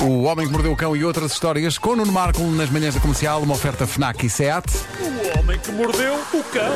O 0.00 0.22
Homem 0.22 0.46
que 0.46 0.52
Mordeu 0.52 0.72
o 0.72 0.76
Cão 0.76 0.96
e 0.96 1.04
outras 1.04 1.32
histórias 1.32 1.76
com 1.76 1.96
Nuno 1.96 2.12
Marco 2.12 2.40
nas 2.42 2.70
manhãs 2.70 2.94
da 2.94 3.00
comercial, 3.00 3.42
uma 3.42 3.54
oferta 3.54 3.84
FNAC 3.84 4.26
e 4.26 4.30
SEAT. 4.30 4.64
O 5.00 5.38
homem 5.38 5.58
que 5.58 5.72
mordeu 5.72 6.14
o 6.14 6.44
cão. 6.44 6.72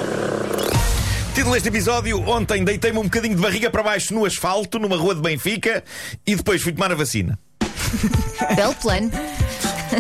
Título 1.32 1.54
deste 1.54 1.68
episódio: 1.68 2.20
Ontem 2.28 2.64
deitei-me 2.64 2.98
um 2.98 3.04
bocadinho 3.04 3.36
de 3.36 3.40
barriga 3.40 3.70
para 3.70 3.82
baixo 3.82 4.12
no 4.12 4.24
asfalto, 4.24 4.78
numa 4.80 4.96
rua 4.96 5.14
de 5.14 5.20
Benfica, 5.20 5.84
e 6.26 6.34
depois 6.34 6.60
fui 6.60 6.72
tomar 6.72 6.90
a 6.90 6.96
vacina. 6.96 7.38
Belo 8.56 8.74
plano. 8.74 9.10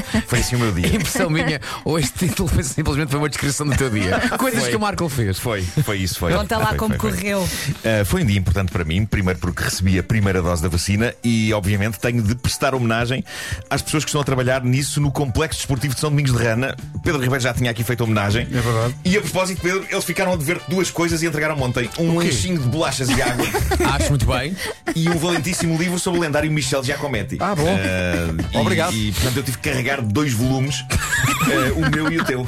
Foi 0.26 0.38
assim 0.38 0.56
o 0.56 0.58
meu 0.58 0.72
dia. 0.72 0.86
Impressão 0.88 1.28
minha, 1.30 1.60
ou 1.84 1.98
este 1.98 2.26
título 2.28 2.48
foi 2.48 2.62
simplesmente 2.62 3.10
foi 3.10 3.18
uma 3.18 3.28
descrição 3.28 3.66
do 3.66 3.76
teu 3.76 3.90
dia. 3.90 4.18
Coisas 4.38 4.60
Foi. 4.60 4.70
que 4.70 4.76
o 4.76 4.80
Marco 4.80 5.08
fez. 5.08 5.38
Foi, 5.38 5.62
foi 5.62 5.98
isso, 5.98 6.18
foi. 6.18 6.32
Conta 6.32 6.56
lá 6.58 6.68
Foi, 6.68 6.78
como 6.78 6.94
foi, 6.98 7.10
foi. 7.10 7.18
correu. 7.20 7.40
Uh, 7.42 8.04
foi 8.04 8.22
um 8.22 8.26
dia 8.26 8.38
importante 8.38 8.70
para 8.72 8.84
mim, 8.84 9.04
primeiro 9.06 9.38
porque 9.38 9.62
recebi 9.62 9.98
a 9.98 10.02
primeira 10.02 10.40
dose 10.42 10.62
da 10.62 10.68
vacina 10.68 11.14
e, 11.22 11.52
obviamente, 11.52 11.98
tenho 11.98 12.22
de 12.22 12.34
prestar 12.34 12.74
homenagem 12.74 13.24
às 13.70 13.82
pessoas 13.82 14.04
que 14.04 14.08
estão 14.08 14.20
a 14.20 14.24
trabalhar 14.24 14.62
nisso 14.64 15.00
no 15.00 15.10
Complexo 15.10 15.58
Desportivo 15.60 15.94
de 15.94 16.00
São 16.00 16.10
Domingos 16.10 16.32
de 16.32 16.38
Rana. 16.42 16.76
Pedro 17.02 17.20
Ribeiro 17.20 17.42
já 17.42 17.52
tinha 17.54 17.70
aqui 17.70 17.84
feito 17.84 18.02
homenagem. 18.04 18.42
É 18.42 18.60
verdade. 18.60 18.94
E 19.04 19.16
a 19.16 19.20
propósito, 19.20 19.60
Pedro, 19.60 19.84
eles 19.90 20.04
ficaram 20.04 20.32
a 20.32 20.36
dever 20.36 20.60
duas 20.68 20.90
coisas 20.90 21.22
e 21.22 21.26
entregaram 21.26 21.60
ontem: 21.60 21.88
um 21.98 22.16
lanchinho 22.18 22.58
de 22.58 22.68
bolachas 22.68 23.08
e 23.08 23.20
água 23.22 23.46
Acho 23.94 24.10
muito 24.10 24.26
bem. 24.26 24.56
e 24.94 25.08
um 25.08 25.16
valentíssimo 25.18 25.76
livro 25.76 25.98
sobre 25.98 26.18
o 26.18 26.22
lendário 26.22 26.50
Michel 26.50 26.82
Giacometti. 26.82 27.36
Ah, 27.40 27.54
bom. 27.54 27.62
Uh, 27.64 28.52
e- 28.52 28.56
Obrigado. 28.58 28.94
E, 28.94 29.12
portanto, 29.12 29.36
eu 29.36 29.42
tive 29.42 29.58
que 29.58 29.68
carregar 29.70 29.81
dois 30.02 30.32
volumes, 30.32 30.80
uh, 30.80 31.78
o 31.78 31.90
meu 31.90 32.10
e 32.12 32.18
o 32.18 32.24
teu. 32.24 32.46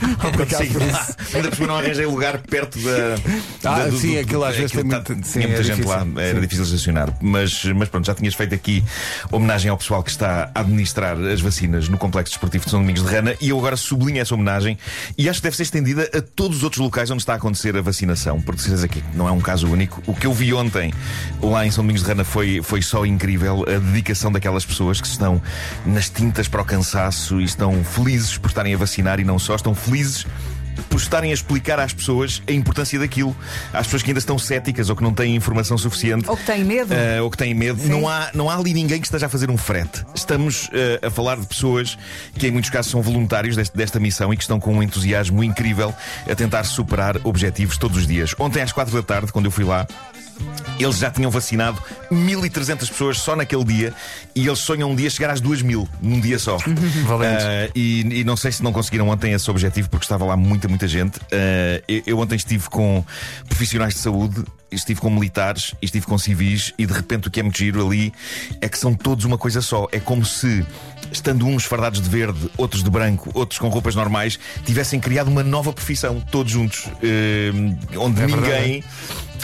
Saí 0.50 0.68
de 0.68 0.78
lá. 0.78 1.06
Ainda 1.34 1.50
por 1.50 1.66
não 1.66 1.76
arranjei 1.76 2.06
lugar 2.06 2.38
perto 2.38 2.78
da. 2.78 3.14
Ah, 3.64 3.78
da- 3.80 3.86
do- 3.88 3.98
sim, 3.98 4.14
do- 4.14 4.20
aquilo 4.20 4.44
às 4.44 4.56
vezes 4.56 4.70
aquilo 4.76 4.90
tem 4.90 5.02
tá- 5.02 5.12
muito- 5.12 5.26
sim, 5.26 5.32
Tinha 5.40 5.48
muita 5.48 5.60
é 5.60 5.64
gente 5.64 5.76
difícil. 5.76 5.96
lá, 6.14 6.22
era 6.22 6.34
Sim. 6.34 6.40
difícil 6.40 6.64
estacionar. 6.64 7.16
Mas, 7.20 7.64
mas 7.64 7.88
pronto, 7.88 8.06
já 8.06 8.14
tinhas 8.14 8.34
feito 8.34 8.54
aqui 8.54 8.84
homenagem 9.30 9.70
ao 9.70 9.76
pessoal 9.76 10.02
que 10.02 10.10
está 10.10 10.50
a 10.54 10.60
administrar 10.60 11.16
as 11.18 11.40
vacinas 11.40 11.88
no 11.88 11.98
Complexo 11.98 12.32
Desportivo 12.32 12.64
de 12.64 12.70
São 12.70 12.80
Domingos 12.80 13.02
de 13.02 13.08
Rana 13.08 13.34
e 13.40 13.48
eu 13.50 13.58
agora 13.58 13.76
sublinho 13.76 14.20
essa 14.20 14.34
homenagem 14.34 14.78
e 15.16 15.28
acho 15.28 15.40
que 15.40 15.44
deve 15.44 15.56
ser 15.56 15.62
estendida 15.64 16.08
a 16.14 16.20
todos 16.20 16.58
os 16.58 16.62
outros 16.62 16.80
locais 16.80 17.10
onde 17.10 17.22
está 17.22 17.32
a 17.34 17.36
acontecer 17.36 17.76
a 17.76 17.82
vacinação, 17.82 18.40
porque 18.40 18.60
certeza 18.62 18.86
que 18.88 19.02
não 19.14 19.28
é 19.28 19.32
um 19.32 19.40
caso 19.40 19.68
único. 19.68 20.02
O 20.06 20.14
que 20.14 20.26
eu 20.26 20.32
vi 20.32 20.52
ontem 20.52 20.92
lá 21.42 21.66
em 21.66 21.70
São 21.70 21.82
Domingos 21.84 22.02
de 22.02 22.08
Rana 22.08 22.24
foi, 22.24 22.60
foi 22.62 22.82
só 22.82 23.04
incrível 23.06 23.64
a 23.68 23.78
dedicação 23.78 24.30
daquelas 24.30 24.64
pessoas 24.64 25.00
que 25.00 25.06
estão 25.06 25.40
nas 25.86 26.08
tintas 26.08 26.48
para 26.48 26.62
o 26.62 26.64
cansaço 26.64 27.23
e 27.32 27.44
estão 27.44 27.82
felizes 27.84 28.36
por 28.38 28.48
estarem 28.48 28.74
a 28.74 28.76
vacinar 28.76 29.20
e 29.20 29.24
não 29.24 29.38
só, 29.38 29.54
estão 29.54 29.74
felizes 29.74 30.26
por 30.90 30.96
estarem 30.96 31.30
a 31.30 31.34
explicar 31.34 31.78
às 31.78 31.92
pessoas 31.92 32.42
a 32.48 32.52
importância 32.52 32.98
daquilo. 32.98 33.34
Às 33.72 33.86
pessoas 33.86 34.02
que 34.02 34.10
ainda 34.10 34.18
estão 34.18 34.36
céticas 34.36 34.90
ou 34.90 34.96
que 34.96 35.04
não 35.04 35.14
têm 35.14 35.36
informação 35.36 35.78
suficiente. 35.78 36.28
Ou 36.28 36.36
que 36.36 36.44
têm 36.44 36.64
medo. 36.64 36.92
eh, 36.92 37.20
ou 37.22 37.30
que 37.30 37.36
têm 37.36 37.54
medo. 37.54 37.80
Não 37.88 38.08
há, 38.08 38.30
não 38.34 38.50
há 38.50 38.56
ali 38.56 38.74
ninguém 38.74 39.00
que 39.00 39.06
esteja 39.06 39.26
a 39.26 39.28
fazer 39.28 39.50
um 39.50 39.56
frete. 39.56 40.04
Estamos 40.16 40.68
eh, 40.72 40.98
a 41.06 41.10
falar 41.10 41.36
de 41.36 41.46
pessoas 41.46 41.96
que, 42.36 42.48
em 42.48 42.50
muitos 42.50 42.70
casos, 42.70 42.90
são 42.90 43.00
voluntários 43.00 43.54
deste- 43.54 43.76
desta 43.76 44.00
missão 44.00 44.32
e 44.34 44.36
que 44.36 44.42
estão 44.42 44.58
com 44.58 44.74
um 44.74 44.82
entusiasmo 44.82 45.44
incrível 45.44 45.94
a 46.28 46.34
tentar 46.34 46.64
superar 46.64 47.18
objetivos 47.22 47.76
todos 47.78 47.96
os 47.98 48.06
dias. 48.08 48.34
Ontem, 48.36 48.60
às 48.60 48.72
quatro 48.72 48.92
da 48.94 49.02
tarde, 49.02 49.30
quando 49.30 49.44
eu 49.44 49.52
fui 49.52 49.62
lá, 49.64 49.86
eles 50.78 50.98
já 50.98 51.10
tinham 51.10 51.30
vacinado 51.30 51.80
1.300 52.10 52.88
pessoas 52.88 53.18
só 53.18 53.36
naquele 53.36 53.64
dia 53.64 53.94
e 54.34 54.46
eles 54.46 54.58
sonham 54.58 54.90
um 54.90 54.94
dia 54.94 55.08
chegar 55.10 55.30
às 55.30 55.40
2.000 55.40 55.88
num 56.02 56.20
dia 56.20 56.38
só. 56.38 56.58
Valente. 57.06 57.44
Ah, 57.44 57.70
e, 57.74 58.20
e 58.20 58.24
não 58.24 58.36
sei 58.36 58.52
se 58.52 58.62
não 58.62 58.72
conseguiram 58.72 59.08
ontem 59.08 59.32
esse 59.32 59.50
objetivo 59.50 59.88
porque 59.88 60.04
estava 60.04 60.24
lá 60.24 60.36
muita, 60.36 60.68
muita 60.68 60.88
gente. 60.88 61.20
Ah, 61.32 61.82
eu, 61.86 62.02
eu 62.06 62.18
ontem 62.18 62.36
estive 62.36 62.68
com 62.68 63.04
profissionais 63.48 63.94
de 63.94 64.00
saúde. 64.00 64.44
Estive 64.74 65.00
com 65.00 65.10
militares 65.10 65.74
e 65.80 65.86
estive 65.86 66.06
com 66.06 66.18
civis, 66.18 66.72
e 66.78 66.86
de 66.86 66.92
repente 66.92 67.28
o 67.28 67.30
que 67.30 67.40
é 67.40 67.42
muito 67.42 67.58
giro 67.58 67.84
ali 67.86 68.12
é 68.60 68.68
que 68.68 68.78
são 68.78 68.94
todos 68.94 69.24
uma 69.24 69.38
coisa 69.38 69.60
só. 69.60 69.88
É 69.92 70.00
como 70.00 70.24
se, 70.24 70.64
estando 71.12 71.46
uns 71.46 71.64
fardados 71.64 72.00
de 72.00 72.08
verde, 72.08 72.50
outros 72.56 72.82
de 72.82 72.90
branco, 72.90 73.30
outros 73.34 73.58
com 73.58 73.68
roupas 73.68 73.94
normais, 73.94 74.38
tivessem 74.64 74.98
criado 75.00 75.28
uma 75.28 75.42
nova 75.42 75.72
profissão, 75.72 76.20
todos 76.20 76.52
juntos, 76.52 76.86
eh, 77.02 77.50
onde 77.96 78.20
É 78.22 78.26
verdade, 78.26 78.42
ninguém 78.42 78.84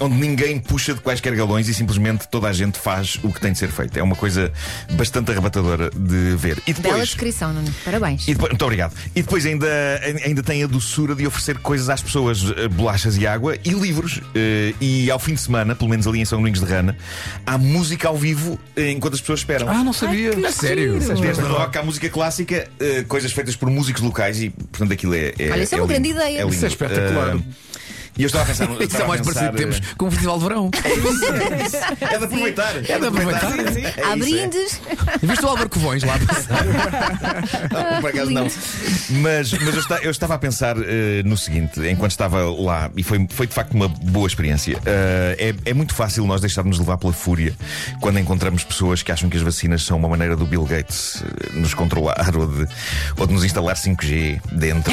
onde 0.00 0.16
ninguém 0.16 0.58
puxa 0.58 0.94
de 0.94 1.00
quaisquer 1.00 1.34
galões 1.36 1.69
e 1.69 1.74
simplesmente 1.74 2.26
toda 2.28 2.48
a 2.48 2.52
gente 2.52 2.78
faz 2.78 3.19
o 3.22 3.30
que 3.30 3.38
tem 3.40 3.52
de 3.52 3.58
ser 3.58 3.69
feito. 3.70 3.98
É 3.98 4.02
uma 4.02 4.16
coisa 4.16 4.50
bastante 4.92 5.30
arrebatadora 5.30 5.90
de 5.90 6.36
ver. 6.36 6.56
E 6.66 6.72
Bela 6.72 6.94
depois. 6.94 7.08
descrição, 7.08 7.52
Nuno. 7.52 7.72
Parabéns. 7.84 8.26
E 8.26 8.32
depois, 8.32 8.50
muito 8.50 8.64
obrigado. 8.64 8.94
E 9.14 9.22
depois 9.22 9.44
ainda, 9.44 9.69
ainda 10.24 10.42
tem 10.42 10.64
a 10.64 10.66
doçura 10.66 11.14
de 11.14 11.26
oferecer 11.26 11.58
coisas 11.58 11.90
às 11.90 12.00
pessoas, 12.02 12.42
eh, 12.56 12.69
bolachas 12.69 13.16
e 13.19 13.26
água 13.26 13.56
e 13.62 13.70
livros. 13.70 14.20
Eh, 14.34 14.74
E 14.80 15.10
ao 15.10 15.19
fim 15.20 15.34
de 15.34 15.41
semana, 15.41 15.75
pelo 15.75 15.88
menos 15.91 16.06
ali 16.06 16.20
em 16.20 16.25
São 16.25 16.38
Domingos 16.38 16.60
de 16.60 16.66
Rana, 16.66 16.97
há 17.47 17.56
música 17.58 18.08
ao 18.08 18.16
vivo 18.16 18.58
eh, 18.76 18.91
enquanto 18.91 19.14
as 19.14 19.20
pessoas 19.20 19.41
esperam. 19.41 19.69
Ah, 19.69 19.84
não 19.84 19.92
sabia. 19.92 20.31
que 20.34 20.44
A 20.44 20.53
sério? 20.53 20.98
Desde 20.98 21.42
rock 21.42 21.78
à 21.78 21.82
música 21.82 22.08
clássica, 22.08 22.69
eh, 22.81 23.04
coisas 23.06 23.32
feitas 23.32 23.54
por 23.56 23.70
músicos 23.70 24.03
locais 24.03 24.41
e, 24.42 24.50
portanto, 24.50 24.92
aquilo 24.92 25.14
é. 25.14 25.32
é 25.38 25.50
Olha, 25.50 25.62
isso 25.62 25.75
é 25.75 25.78
uma 25.78 25.86
lindo. 25.86 25.88
grande 25.88 26.08
ideia. 26.10 26.42
lindo. 26.42 26.54
Isso 26.54 26.64
é 26.64 26.69
espetacular. 26.69 27.36
Eh, 27.36 27.41
e 28.20 28.22
eu 28.22 28.26
estava 28.26 28.44
a 28.44 28.47
pensar. 28.48 28.64
Isso 28.81 28.82
estava 28.82 29.03
é 29.03 29.04
a 29.04 29.08
mais 29.08 29.20
parecido 29.22 29.50
que 29.53 29.56
temos 29.56 29.76
eh, 29.78 29.81
com 29.97 30.06
o 30.06 30.10
Festival 30.10 30.38
de 30.38 30.44
Verão. 30.44 30.70
É 32.00 32.19
de 32.19 32.25
aproveitar. 32.25 32.76
É 32.76 32.98
de 32.98 33.06
aproveitar. 33.06 33.58
É 33.58 33.62
Há 33.62 33.64
isso, 33.64 34.03
é. 34.03 34.16
brindes. 34.16 34.81
Viste 35.22 35.44
o 35.44 35.48
Álvaro 35.48 35.69
Covões 35.70 36.03
lá? 36.03 36.14
Não, 37.72 38.00
por 38.00 38.10
acaso 38.10 38.31
não. 38.31 38.44
Mas, 39.10 39.53
mas 39.53 39.75
eu, 39.75 39.81
esta- 39.81 39.98
eu 40.03 40.10
estava 40.10 40.34
a 40.34 40.38
pensar 40.38 40.76
eh, 40.78 41.22
no 41.25 41.36
seguinte, 41.36 41.81
enquanto 41.88 42.10
estava 42.10 42.42
lá, 42.50 42.91
e 42.97 43.03
foi, 43.03 43.26
foi 43.31 43.47
de 43.47 43.54
facto 43.54 43.72
uma 43.72 43.88
boa 43.88 44.26
experiência. 44.26 44.78
Eh, 44.84 45.54
é, 45.64 45.70
é 45.70 45.75
muito 45.75 45.94
fácil 45.94 46.26
nós 46.26 46.41
deixarmos 46.41 46.78
levar 46.78 46.98
pela 46.98 47.12
fúria 47.12 47.54
quando 48.00 48.19
encontramos 48.19 48.64
pessoas 48.64 49.02
que 49.02 49.10
acham 49.10 49.31
que 49.31 49.37
as 49.37 49.42
vacinas 49.42 49.82
são 49.84 49.97
uma 49.97 50.08
maneira 50.08 50.37
do 50.37 50.44
Bill 50.47 50.64
Gates 50.64 51.22
nos 51.54 51.72
controlar 51.75 52.34
ou 52.37 52.47
de, 52.47 52.66
ou 53.16 53.26
de 53.26 53.32
nos 53.32 53.44
instalar 53.44 53.76
5G 53.76 54.41
dentro 54.52 54.92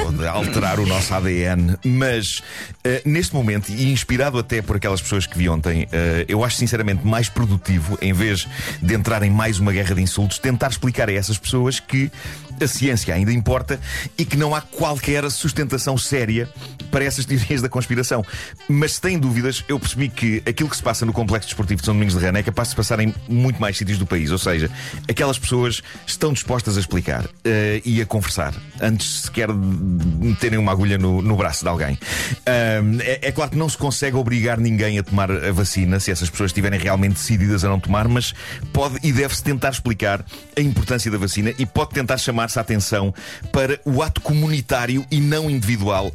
ou, 0.00 0.06
ou 0.06 0.12
de 0.12 0.26
alterar 0.26 0.78
o 0.80 0.86
nosso 0.86 1.12
ADN. 1.14 1.76
Mas 1.84 2.42
eh, 2.84 3.02
neste 3.04 3.34
momento, 3.34 3.70
e 3.70 3.90
inspirado 3.90 4.38
até 4.38 4.62
por 4.62 4.76
aquelas 4.76 5.00
pessoas 5.00 5.26
que 5.26 5.36
vi 5.36 5.48
ontem, 5.48 5.88
eh, 5.92 6.24
eu 6.28 6.44
acho 6.44 6.56
sinceramente 6.56 7.06
mais 7.06 7.28
produtivo, 7.28 7.98
em 8.00 8.12
vez 8.12 8.46
de 8.80 8.94
entrar 8.94 9.22
em 9.22 9.30
mais 9.30 9.58
uma 9.58 9.72
guerra 9.72 9.94
de 9.94 10.02
insultos, 10.02 10.38
tentar 10.38 10.68
explicar 10.68 11.08
a 11.08 11.12
essas 11.12 11.38
pessoas 11.38 11.80
que 11.80 12.10
a 12.60 12.66
ciência 12.66 13.14
ainda 13.14 13.32
importa 13.32 13.80
e 14.16 14.24
que 14.24 14.36
não 14.36 14.54
há 14.54 14.60
qualquer 14.60 15.28
sustentação 15.30 15.96
séria 15.96 16.48
para 16.90 17.04
essas 17.04 17.24
teorias 17.24 17.60
da 17.62 17.68
conspiração. 17.68 18.24
Mas 18.68 18.92
se 18.92 19.00
têm 19.00 19.18
dúvidas, 19.18 19.64
eu 19.68 19.78
percebi 19.78 20.08
que 20.08 20.42
aquilo 20.46 20.68
que 20.68 20.76
se 20.76 20.82
passa 20.82 21.04
no 21.04 21.12
Complexo 21.12 21.48
Desportivo 21.48 21.80
de 21.80 21.86
São 21.86 21.94
Domingos 21.94 22.14
de 22.14 22.24
Rana 22.24 22.38
é 22.38 22.42
capaz 22.42 22.68
de 22.68 22.70
se 22.70 22.76
passar 22.76 23.00
em 23.00 23.14
muito 23.28 23.60
mais 23.60 23.76
sítios 23.76 23.98
do 23.98 24.06
país. 24.06 24.30
Ou 24.30 24.38
seja, 24.38 24.70
aquelas 25.08 25.38
pessoas 25.38 25.82
estão 26.06 26.32
dispostas 26.32 26.76
a 26.76 26.80
explicar 26.80 27.28
eh, 27.44 27.80
e 27.84 28.00
a 28.00 28.06
conversar 28.06 28.54
antes 28.80 29.22
sequer 29.22 29.48
de 29.48 29.54
meterem 29.54 30.58
uma 30.58 30.72
agulha 30.72 30.98
no, 30.98 31.22
no 31.22 31.36
braço 31.36 31.62
de 31.62 31.68
alguém. 31.68 31.98
Ahm, 32.46 33.00
é, 33.00 33.28
é 33.28 33.32
claro 33.32 33.50
que 33.50 33.56
não 33.56 33.68
se 33.68 33.76
consegue 33.76 34.16
obrigar 34.16 34.58
ninguém 34.58 34.98
a 34.98 35.02
tomar 35.02 35.30
a 35.30 35.52
vacina 35.52 36.00
se 36.00 36.10
essas 36.10 36.30
pessoas 36.30 36.50
estiverem 36.50 36.78
realmente 36.78 37.14
decididas 37.14 37.64
a 37.64 37.68
não 37.68 37.80
tomar, 37.80 38.08
mas 38.08 38.34
pode 38.72 38.98
e 39.02 39.12
deve-se 39.12 39.42
tentar 39.42 39.70
explicar 39.70 40.24
a 40.56 40.60
importância 40.60 41.10
da 41.10 41.18
vacina 41.18 41.52
e 41.58 41.66
pode 41.66 41.90
tentar 41.90 42.18
chamar-se 42.46 42.58
a 42.58 42.62
atenção 42.62 43.12
para 43.52 43.80
o 43.84 44.02
ato 44.02 44.20
comunitário 44.20 45.04
e 45.10 45.20
não 45.20 45.50
individual 45.50 46.12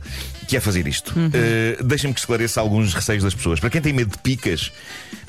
que 0.47 0.57
é 0.57 0.59
fazer 0.59 0.87
isto. 0.87 1.13
Uh, 1.17 1.83
Deixem-me 1.83 2.13
que 2.13 2.19
esclareça 2.19 2.59
alguns 2.59 2.93
receios 2.93 3.23
das 3.23 3.33
pessoas. 3.33 3.59
Para 3.59 3.69
quem 3.69 3.81
tem 3.81 3.93
medo 3.93 4.11
de 4.11 4.17
picas, 4.17 4.71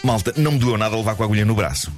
malta, 0.03 0.33
não 0.37 0.53
me 0.53 0.59
doeu 0.59 0.77
nada 0.79 0.97
levar 0.97 1.15
com 1.15 1.23
a 1.23 1.27
agulha 1.27 1.45
no 1.45 1.55
braço. 1.55 1.93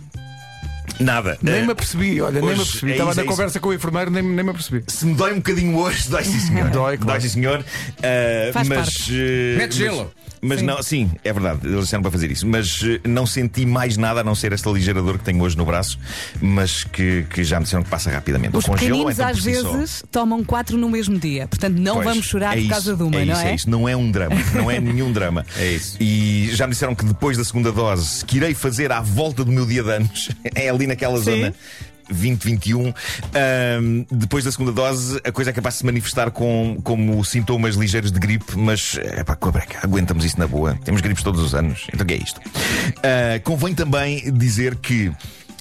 Nada. 1.01 1.37
Nem 1.43 1.63
Uh, 1.63 1.67
me 1.67 1.73
apercebi, 1.73 2.21
olha, 2.21 2.41
nem 2.41 2.51
me 2.55 2.63
apercebi. 2.63 2.93
é 2.93 2.95
Estava 2.95 3.11
isso, 3.11 3.17
na 3.17 3.23
é 3.23 3.25
isso. 3.25 3.33
conversa 3.37 3.61
com 3.61 3.69
o 3.71 3.75
enfermeiro, 3.75 4.11
nem, 4.11 4.23
nem 4.23 4.45
me 4.45 4.51
apercebi. 4.51 4.85
se 4.87 5.07
me 5.07 5.15
dói 5.15 5.33
um 5.33 5.37
bocadinho 5.37 5.77
hoje, 5.77 6.09
dói 6.09 6.25
sim 6.25 6.39
senhor. 6.39 6.71
Dói, 6.71 6.99
claro. 6.99 7.21
sim 7.21 7.29
senhor. 7.29 7.61
Uh, 7.61 8.53
Faz 8.53 8.69
mas, 8.69 8.79
parte. 8.79 9.13
uh, 9.13 9.59
Mete 9.59 9.77
gelo. 9.77 10.13
Mas, 10.15 10.34
mas 10.45 10.61
Sim. 10.61 10.67
não, 10.67 10.83
sim, 10.83 11.11
é 11.25 11.33
verdade, 11.33 11.67
eles 11.67 11.85
disseram 11.85 12.03
para 12.03 12.11
fazer 12.11 12.31
isso. 12.31 12.47
Mas 12.47 12.83
uh, 12.83 13.01
não 13.05 13.27
senti 13.27 13.65
mais 13.65 13.97
nada 13.97 14.21
a 14.21 14.25
não 14.25 14.35
ser 14.35 14.53
esta 14.53 14.69
ligeira 14.71 15.01
dor 15.01 15.19
que 15.19 15.25
tenho 15.25 15.43
hoje 15.43 15.57
no 15.57 15.65
braço, 15.65 15.99
mas 16.41 16.85
que, 16.85 17.25
que 17.31 17.43
já 17.43 17.59
me 17.59 17.65
disseram 17.65 17.83
que 17.83 17.89
passa 17.89 18.11
rapidamente. 18.11 18.57
Os 18.57 18.67
congelo, 18.67 19.07
pequeninos 19.07 19.15
então, 19.15 19.29
às 19.29 19.43
si 19.43 19.55
só. 19.55 19.73
vezes 19.73 20.05
tomam 20.11 20.45
quatro 20.45 20.77
no 20.77 20.91
mesmo 20.91 21.19
dia. 21.19 21.49
Portanto, 21.49 21.79
não 21.79 21.95
Pois, 21.95 22.07
vamos 22.07 22.27
chorar 22.27 22.53
é 22.53 22.57
por 22.57 22.61
isso, 22.61 22.71
causa 22.71 22.97
de 22.97 23.03
uma, 23.03 23.17
é 23.17 23.25
não 23.25 23.33
isso, 23.35 23.43
é? 23.43 23.51
é 23.51 23.55
isso. 23.55 23.71
Não 23.71 23.89
é 23.89 23.97
um 23.97 24.11
drama. 24.11 24.35
Não 24.55 24.71
é 24.71 24.81
nenhum 24.81 25.13
drama. 25.13 25.45
É 25.57 25.73
isso. 25.73 25.97
E 25.99 26.51
já 26.53 26.67
me 26.67 26.73
disseram 26.73 26.95
que 26.95 27.05
depois 27.05 27.37
da 27.37 27.45
segunda 27.45 27.73
dose, 27.73 28.25
que 28.25 28.37
irei 28.37 28.55
fazer 28.55 28.93
à 28.93 29.01
volta 29.01 29.45
do 29.45 29.51
meu 29.51 29.67
dia 29.67 29.83
de 29.83 29.91
anos, 29.91 30.31
é 30.55 30.69
ali 30.69 30.87
naquela 30.87 31.19
Sim. 31.19 31.25
zona. 31.25 31.55
2021. 32.09 32.89
Ahm, 32.89 34.05
depois 34.11 34.45
da 34.45 34.53
segunda 34.53 34.73
dose, 34.73 35.21
a 35.25 35.33
coisa 35.33 35.51
é 35.51 35.53
capaz 35.53 35.75
de 35.75 35.79
se 35.81 35.87
manifestar 35.87 36.31
com, 36.31 36.79
como 36.83 37.25
sintomas 37.25 37.75
ligeiros 37.77 38.11
de 38.11 38.19
gripe, 38.19 38.57
mas 38.57 38.99
é 38.99 39.25
pá, 39.25 39.37
com 39.37 39.49
a 39.49 39.53
breca, 39.53 39.79
aguentamos 39.83 40.25
isso 40.25 40.39
na 40.39 40.47
boa. 40.47 40.79
Temos 40.85 41.01
gripes 41.01 41.23
todos 41.23 41.41
os 41.41 41.55
anos, 41.55 41.87
então 41.93 42.07
que 42.07 42.15
é 42.15 42.19
isto? 42.19 42.41
Ah, 43.03 43.41
convém 43.43 43.75
também 43.75 44.33
dizer 44.33 44.77
que 44.77 45.13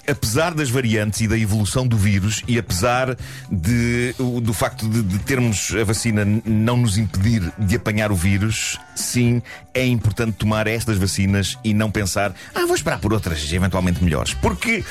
apesar 0.07 0.53
das 0.53 0.69
variantes 0.69 1.21
e 1.21 1.27
da 1.27 1.37
evolução 1.37 1.87
do 1.87 1.97
vírus, 1.97 2.43
e 2.47 2.57
apesar 2.57 3.15
de, 3.49 4.13
do 4.41 4.53
facto 4.53 4.87
de, 4.87 5.01
de 5.01 5.19
termos 5.19 5.73
a 5.79 5.83
vacina 5.83 6.25
não 6.45 6.77
nos 6.77 6.97
impedir 6.97 7.51
de 7.57 7.75
apanhar 7.75 8.11
o 8.11 8.15
vírus, 8.15 8.79
sim, 8.95 9.41
é 9.73 9.85
importante 9.85 10.33
tomar 10.33 10.67
estas 10.67 10.97
vacinas 10.97 11.57
e 11.63 11.73
não 11.73 11.89
pensar, 11.89 12.33
ah, 12.53 12.65
vou 12.65 12.75
esperar 12.75 12.99
por 12.99 13.13
outras, 13.13 13.51
eventualmente 13.51 14.03
melhores. 14.03 14.33
Porque, 14.33 14.83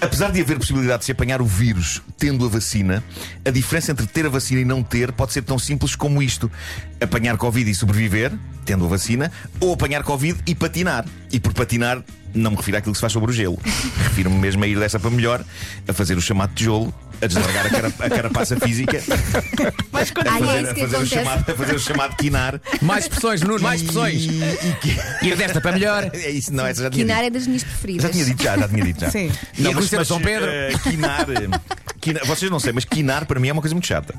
apesar 0.00 0.30
de 0.30 0.40
haver 0.40 0.58
possibilidade 0.58 1.00
de 1.00 1.04
se 1.06 1.12
apanhar 1.12 1.40
o 1.40 1.46
vírus 1.46 2.02
tendo 2.18 2.44
a 2.44 2.48
vacina, 2.48 3.02
a 3.44 3.50
diferença 3.50 3.92
entre 3.92 4.06
ter 4.06 4.26
a 4.26 4.28
vacina 4.28 4.60
e 4.60 4.64
não 4.64 4.82
ter 4.82 5.12
pode 5.12 5.32
ser 5.32 5.42
tão 5.42 5.58
simples 5.58 5.94
como 5.94 6.22
isto: 6.22 6.50
apanhar 7.00 7.36
Covid 7.36 7.70
e 7.70 7.74
sobreviver, 7.74 8.32
tendo 8.64 8.84
a 8.84 8.88
vacina, 8.88 9.30
ou 9.60 9.74
apanhar 9.74 10.02
Covid 10.02 10.40
e 10.46 10.54
patinar. 10.54 11.04
E 11.32 11.40
por 11.40 11.52
patinar, 11.52 12.02
não 12.36 12.50
me 12.52 12.56
refiro 12.56 12.76
àquilo 12.76 12.92
que 12.92 12.98
se 12.98 13.00
faz 13.00 13.12
sobre 13.12 13.30
o 13.30 13.34
gelo. 13.34 13.58
Refiro-me 14.04 14.38
mesmo 14.38 14.64
a 14.64 14.66
ir 14.66 14.78
dessa 14.78 14.98
para 15.00 15.10
melhor, 15.10 15.44
a 15.86 15.92
fazer 15.92 16.16
o 16.16 16.20
chamado 16.20 16.54
tijolo, 16.54 16.92
a 17.20 17.26
deslargar 17.26 17.66
a, 17.66 17.70
cara- 17.70 17.92
a 18.00 18.10
carapaça 18.10 18.56
física, 18.60 19.02
Mas 19.92 20.10
quando 20.10 20.28
a 20.28 20.36
é 20.36 20.38
fazer, 20.40 20.62
isso 20.62 20.70
a 20.70 20.88
fazer 20.88 20.96
o 20.96 21.06
chamado, 21.06 21.50
a 21.50 21.54
fazer 21.54 21.74
o 21.74 21.78
chamado 21.78 22.16
quinar. 22.16 22.60
Mais 22.82 23.04
expressões, 23.04 23.40
Nuno, 23.42 23.60
mais 23.60 23.80
expressões. 23.80 24.22
E, 24.24 24.40
e 25.22 25.28
Ir 25.28 25.36
desta 25.36 25.60
para 25.60 25.72
melhor. 25.72 26.10
é 26.12 26.30
isso, 26.30 26.52
não, 26.52 26.66
essa 26.66 26.82
já 26.82 26.90
tinha 26.90 27.04
Quinar 27.04 27.18
dito. 27.24 27.26
é 27.28 27.30
das 27.38 27.46
minhas 27.46 27.64
preferidas. 27.64 28.02
Já 28.04 28.08
tinha 28.10 28.24
dito, 28.24 28.42
já, 28.42 28.58
já 28.58 28.68
tinha 28.68 28.84
dito 28.84 29.00
já. 29.00 29.10
Sim. 29.10 29.30
E 29.58 29.66
a 29.66 29.72
conhecer 29.72 30.00
o 30.00 30.04
São 30.04 30.20
Pedro? 30.20 30.48
eh, 30.50 30.70
quinar, 30.82 31.26
eh, 31.30 31.60
quinar- 32.00 32.24
vocês 32.26 32.50
não 32.50 32.60
sei, 32.60 32.72
mas 32.72 32.84
quinar 32.84 33.24
para 33.26 33.40
mim 33.40 33.48
é 33.48 33.52
uma 33.52 33.62
coisa 33.62 33.74
muito 33.74 33.86
chata. 33.86 34.14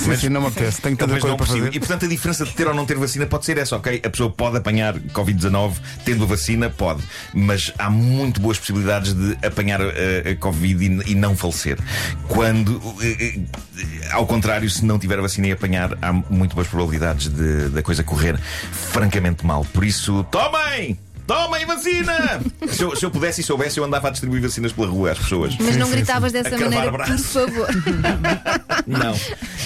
Sim, 0.00 0.16
sim, 0.16 0.28
não 0.28 0.40
me 0.42 0.48
apetece. 0.48 0.80
Tenho 0.80 0.96
tanta 0.96 1.12
coisa 1.12 1.28
não 1.28 1.36
para 1.36 1.46
fazer. 1.46 1.74
E 1.74 1.78
portanto 1.78 2.04
a 2.04 2.08
diferença 2.08 2.44
de 2.44 2.52
ter 2.52 2.66
ou 2.66 2.74
não 2.74 2.84
ter 2.86 2.96
vacina 2.96 3.26
pode 3.26 3.44
ser 3.46 3.58
essa, 3.58 3.76
ok? 3.76 4.00
A 4.04 4.10
pessoa 4.10 4.30
pode 4.30 4.56
apanhar 4.56 4.94
Covid-19 4.98 5.74
tendo 6.04 6.24
a 6.24 6.26
vacina, 6.26 6.68
pode. 6.70 7.02
Mas 7.32 7.72
há 7.78 7.88
muito 7.90 8.40
boas 8.40 8.58
possibilidades 8.58 9.14
de 9.14 9.36
apanhar 9.44 9.80
eh, 9.80 10.32
a 10.32 10.36
Covid 10.36 11.02
e, 11.06 11.12
e 11.12 11.14
não 11.14 11.36
falecer. 11.36 11.78
Quando, 12.34 12.80
eh, 13.00 13.38
eh, 13.38 14.08
ao 14.10 14.26
contrário, 14.26 14.68
se 14.68 14.84
não 14.84 14.98
tiver 14.98 15.20
vacina 15.20 15.46
e 15.46 15.52
apanhar, 15.52 15.96
há 16.02 16.12
muito 16.12 16.54
boas 16.56 16.66
probabilidades 16.66 17.28
de- 17.28 17.68
da 17.68 17.80
coisa 17.80 18.02
correr 18.02 18.36
francamente 18.72 19.46
mal. 19.46 19.64
Por 19.72 19.84
isso, 19.84 20.24
tomem! 20.32 20.98
Tomem 21.26 21.64
vacina! 21.64 22.40
se, 22.68 22.82
eu, 22.82 22.94
se 22.94 23.04
eu 23.04 23.10
pudesse 23.10 23.40
e 23.40 23.44
soubesse, 23.44 23.78
eu 23.78 23.84
andava 23.84 24.08
a 24.08 24.10
distribuir 24.10 24.42
vacinas 24.42 24.72
pela 24.72 24.86
rua 24.86 25.12
às 25.12 25.18
pessoas. 25.18 25.56
Mas 25.58 25.76
não 25.76 25.86
Sim, 25.86 25.92
sim, 25.92 25.98
gritavas 25.98 26.32
dessa 26.32 26.50
maneira, 26.50 26.90
por 26.90 26.92
braços. 26.92 27.32
favor. 27.32 27.68
Não, 28.86 29.14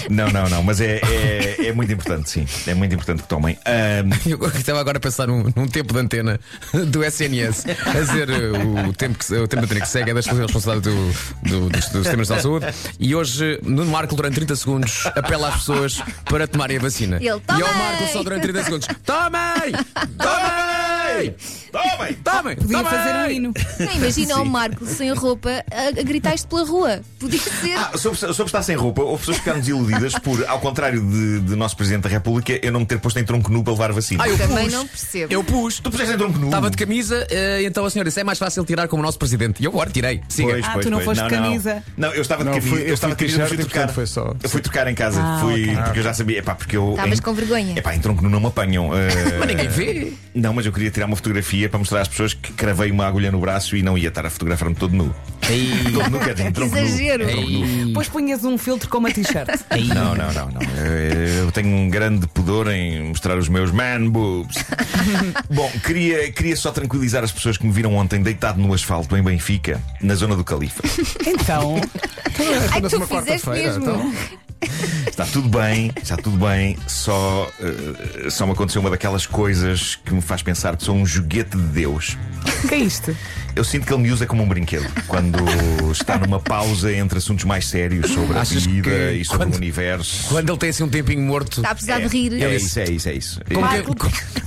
não, 0.08 0.28
não, 0.31 0.49
não. 0.49 0.62
Mas 0.62 0.81
é, 0.81 1.00
é, 1.02 1.66
é 1.66 1.72
muito 1.72 1.93
importante, 1.93 2.31
sim. 2.31 2.46
É 2.69 2.75
muito 2.75 2.94
importante 2.94 3.22
que 3.22 3.28
tomem. 3.28 3.58
Ahm, 3.66 4.10
Eu 4.31 4.46
estava 4.49 4.78
agora 4.78 4.99
a 4.99 5.00
pensar 5.00 5.26
num, 5.26 5.44
num 5.56 5.66
tempo 5.66 5.93
de 5.93 5.99
antena 5.99 6.38
do 6.72 7.02
SNS 7.02 7.64
a 7.84 8.00
dizer 8.00 8.31
uh, 8.31 8.88
o 8.88 8.93
tempo, 8.93 9.19
que, 9.19 9.34
o 9.34 9.49
tempo 9.49 9.62
de 9.62 9.72
antena 9.72 9.81
que 9.81 9.88
segue 9.88 10.11
é 10.11 10.14
da 10.14 10.20
responsabilidade 10.20 10.81
do, 10.82 11.12
do, 11.43 11.69
dos, 11.69 11.88
dos 11.88 12.02
sistemas 12.02 12.28
de 12.28 12.40
saúde. 12.40 12.66
E 13.00 13.14
hoje, 13.14 13.58
Nuno 13.64 13.90
Marco, 13.90 14.14
durante 14.14 14.34
30 14.37 14.54
segundos, 14.54 15.06
apela 15.06 15.49
às 15.49 15.56
pessoas 15.56 16.00
para 16.25 16.46
tomarem 16.46 16.76
a 16.76 16.81
vacina. 16.81 17.16
Ele, 17.16 17.26
e 17.26 17.62
ao! 17.62 17.75
Marco 17.75 18.06
só 18.12 18.22
durante 18.22 18.43
30 18.43 18.62
segundos: 18.64 18.88
Tomem! 19.04 19.72
Tomem! 20.16 20.97
Tomem! 21.72 22.14
Tomem! 22.24 22.56
Podia 22.56 22.76
Tomem! 22.82 22.90
fazer 22.92 23.14
um 23.16 23.30
hino. 23.30 23.52
Imagina 23.96 24.36
o 24.40 24.44
Marco 24.46 24.86
sem 24.86 25.12
roupa 25.12 25.50
a, 25.70 25.88
a 25.88 26.02
gritar 26.02 26.34
isto 26.34 26.48
pela 26.48 26.64
rua. 26.64 27.00
Podia 27.18 27.38
ser. 27.40 27.74
Ah, 27.76 27.96
sobre, 27.96 28.18
sobre 28.18 28.44
estar 28.44 28.62
sem 28.62 28.76
roupa, 28.76 29.02
houve 29.02 29.18
pessoas 29.20 29.36
que 29.38 29.42
ficaram 29.42 29.60
desiludidas 29.60 30.12
por, 30.20 30.44
ao 30.46 30.60
contrário 30.60 31.00
de, 31.00 31.40
de 31.40 31.56
nosso 31.56 31.76
Presidente 31.76 32.02
da 32.04 32.08
República, 32.08 32.58
eu 32.62 32.72
não 32.72 32.80
me 32.80 32.86
ter 32.86 32.98
posto 32.98 33.18
em 33.18 33.24
tronco 33.24 33.50
nu 33.52 33.62
para 33.62 33.72
levar 33.72 33.92
vacina. 33.92 34.24
Ah, 34.24 34.28
eu 34.28 34.36
Também 34.38 34.64
pus. 34.64 34.72
não 34.72 34.86
percebo. 34.86 35.32
Eu 35.32 35.44
pus. 35.44 35.80
Tu 35.80 35.90
puseste 35.90 36.14
em 36.14 36.18
tronco 36.18 36.38
nu? 36.38 36.46
Estava 36.46 36.70
de 36.70 36.76
camisa, 36.76 37.26
eh, 37.30 37.62
então 37.64 37.84
a 37.84 37.90
senhora 37.90 38.08
disse: 38.08 38.20
é 38.20 38.24
mais 38.24 38.38
fácil 38.38 38.64
tirar 38.64 38.88
como 38.88 39.02
nosso 39.02 39.18
presidente. 39.18 39.60
E 39.62 39.64
eu 39.66 39.70
agora 39.70 39.90
tirei. 39.90 40.20
Siga. 40.28 40.48
Pois, 40.50 40.64
Ah, 40.64 40.70
pois, 40.72 40.84
tu 40.86 40.90
não 40.90 40.98
pois. 40.98 41.18
foste 41.18 41.24
de 41.24 41.30
camisa? 41.36 41.82
Não, 41.96 42.12
eu 42.14 42.22
estava 42.22 42.42
de 42.44 42.50
Não, 42.50 42.54
camisa. 42.58 42.70
fui- 42.74 42.82
eu 42.84 42.88
eu 42.88 42.94
estava 42.94 43.14
de 43.14 43.18
fui 43.18 43.26
camisa, 43.26 43.38
mas 43.42 43.48
fui 43.48 43.56
t-shirt 43.58 43.68
e, 43.68 43.70
trocar. 43.70 43.86
portanto, 43.86 43.94
foi 43.94 44.06
só- 44.06 44.34
Eu 44.42 44.48
fui 44.48 44.60
trocar 44.60 44.86
em 44.88 44.94
casa. 44.94 45.20
Ah, 45.22 45.38
fui, 45.40 45.64
ok. 45.64 45.76
porque 45.84 45.98
eu 45.98 46.02
já 46.02 46.14
sabia. 46.14 46.38
Epá, 46.38 46.54
porque 46.54 46.76
eu. 46.76 46.90
Estavas 46.90 47.18
em- 47.18 47.22
com 47.22 47.34
vergonha. 47.34 47.78
Epá, 47.78 47.94
em 47.94 48.00
tronco 48.00 48.22
nu 48.22 48.30
não 48.30 48.40
me 48.40 48.46
apanham. 48.46 48.90
eh, 48.96 49.08
Mas 49.38 49.48
ninguém 49.48 49.68
vê. 49.68 50.12
Não, 50.38 50.52
mas 50.52 50.64
eu 50.64 50.73
queria 50.73 50.88
tirar 50.90 51.06
uma 51.06 51.17
fotografia 51.17 51.69
para 51.69 51.79
mostrar 51.81 52.00
às 52.00 52.08
pessoas 52.08 52.32
que 52.32 52.52
cravei 52.52 52.93
uma 52.93 53.05
agulha 53.06 53.32
no 53.32 53.40
braço 53.40 53.76
e 53.76 53.82
não 53.82 53.99
ia 53.99 54.06
estar 54.08 54.25
a 54.25 54.31
fotografar-me 54.31 54.75
todo 54.75 54.94
nu. 54.94 55.12
Todo 55.93 56.11
nu, 56.11 56.19
quer 56.20 56.35
dizer, 56.35 56.52
tronco 56.52 56.76
nu. 56.76 56.81
exagero. 56.81 57.26
Tronco 57.26 57.50
nu. 57.50 57.87
Depois 57.87 58.08
punhas 58.08 58.44
um 58.44 58.56
filtro 58.56 58.88
com 58.88 58.99
uma 58.99 59.11
t-shirt. 59.11 59.49
Não, 59.94 60.14
não, 60.14 60.32
não, 60.32 60.49
não. 60.50 60.61
Eu, 60.62 61.44
eu 61.46 61.52
tenho 61.52 61.69
um 61.69 61.88
grande 61.88 62.26
pudor 62.29 62.69
em 62.70 63.08
mostrar 63.08 63.37
os 63.37 63.49
meus 63.49 63.70
man 63.73 64.08
boobs. 64.08 64.56
Bom, 65.50 65.70
queria, 65.85 66.31
queria 66.31 66.56
só 66.56 66.70
tranquilizar 66.70 67.25
as 67.25 67.32
pessoas 67.32 67.56
que 67.56 67.67
me 67.67 67.73
viram 67.73 67.94
ontem 67.96 68.23
deitado 68.23 68.61
no 68.61 68.73
asfalto 68.73 69.17
em 69.17 69.23
Benfica, 69.23 69.81
na 70.00 70.14
zona 70.14 70.37
do 70.37 70.44
Califa. 70.44 70.82
Então, 71.26 71.76
Ai, 72.73 72.81
tu 72.82 73.00
fizeste 73.06 73.49
mesmo. 73.49 73.82
então. 73.82 74.12
Está 75.18 75.32
tudo 75.32 75.48
bem, 75.48 75.90
está 76.00 76.16
tudo 76.16 76.36
bem, 76.46 76.76
só, 76.86 77.50
eh, 77.58 78.30
só 78.30 78.46
me 78.46 78.52
aconteceu 78.52 78.80
uma 78.80 78.88
daquelas 78.88 79.26
coisas 79.26 79.96
que 80.04 80.14
me 80.14 80.20
faz 80.20 80.42
pensar 80.44 80.76
que 80.76 80.84
sou 80.84 80.94
um 80.94 81.04
joguete 81.04 81.56
de 81.56 81.62
Deus. 81.64 82.16
o 82.62 82.68
que 82.68 82.74
é 82.76 82.78
isto? 82.78 83.16
Eu 83.56 83.64
sinto 83.64 83.84
que 83.84 83.92
ele 83.92 84.02
me 84.02 84.12
usa 84.12 84.26
como 84.26 84.44
um 84.44 84.48
brinquedo 84.48 84.86
quando 85.08 85.38
está 85.90 86.16
numa 86.18 86.38
pausa 86.38 86.92
entre 86.92 87.18
assuntos 87.18 87.44
mais 87.44 87.66
sérios 87.66 88.12
sobre 88.12 88.38
a 88.38 88.42
Achas 88.42 88.64
vida 88.64 88.88
que 88.88 89.10
e 89.14 89.24
sobre 89.24 89.46
quando- 89.46 89.54
o 89.54 89.56
universo. 89.56 90.28
Quando 90.28 90.50
ele 90.50 90.58
tem 90.58 90.70
assim 90.70 90.84
um 90.84 90.88
tempinho 90.88 91.22
morto. 91.22 91.56
Está 91.56 91.70
a 91.70 91.74
precisar 91.74 91.98
de 91.98 92.06
rir. 92.06 92.40
É 92.40 92.54
isso, 92.54 92.78
é 92.78 92.84
isso, 92.84 93.08
é 93.08 93.14
isso. 93.14 93.40
Como, 93.52 93.66
É- 93.66 93.82
quem, 93.82 93.94